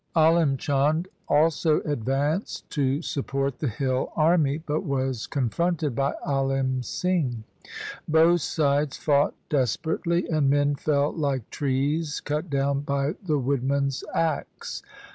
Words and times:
Alim 0.15 0.57
Chand 0.57 1.07
also 1.27 1.79
advanced 1.81 2.67
to 2.71 3.03
support 3.03 3.59
the 3.59 3.67
hill 3.67 4.11
army, 4.15 4.57
but 4.57 4.81
was 4.81 5.27
con 5.27 5.47
fronted 5.49 5.93
by 5.93 6.15
Alim 6.25 6.81
Singh. 6.81 7.43
Both 8.07 8.41
sides 8.41 8.97
fought 8.97 9.35
despe 9.47 9.85
rately; 9.99 10.27
and 10.27 10.49
men 10.49 10.73
fell 10.73 11.11
like 11.13 11.47
trees 11.51 12.19
cut 12.19 12.49
down 12.49 12.79
by 12.81 13.13
the 13.23 13.37
woodman's 13.37 14.03
axe. 14.11 14.81